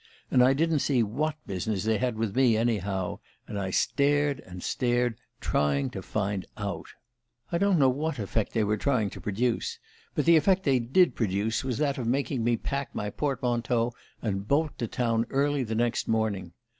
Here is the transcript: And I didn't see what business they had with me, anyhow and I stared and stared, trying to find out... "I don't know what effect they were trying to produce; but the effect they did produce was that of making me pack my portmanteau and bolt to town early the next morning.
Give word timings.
And 0.31 0.43
I 0.43 0.53
didn't 0.53 0.79
see 0.79 1.03
what 1.03 1.35
business 1.45 1.83
they 1.83 1.99
had 1.99 2.17
with 2.17 2.35
me, 2.35 2.57
anyhow 2.57 3.19
and 3.47 3.59
I 3.59 3.69
stared 3.69 4.39
and 4.39 4.63
stared, 4.63 5.15
trying 5.39 5.91
to 5.91 6.01
find 6.01 6.47
out... 6.57 6.87
"I 7.51 7.59
don't 7.59 7.77
know 7.77 7.87
what 7.87 8.17
effect 8.17 8.53
they 8.53 8.63
were 8.63 8.77
trying 8.77 9.11
to 9.11 9.21
produce; 9.21 9.77
but 10.15 10.25
the 10.25 10.37
effect 10.37 10.63
they 10.63 10.79
did 10.79 11.13
produce 11.13 11.63
was 11.63 11.77
that 11.77 11.99
of 11.99 12.07
making 12.07 12.43
me 12.43 12.57
pack 12.57 12.95
my 12.95 13.11
portmanteau 13.11 13.93
and 14.23 14.47
bolt 14.47 14.75
to 14.79 14.87
town 14.87 15.27
early 15.29 15.63
the 15.63 15.75
next 15.75 16.07
morning. 16.07 16.53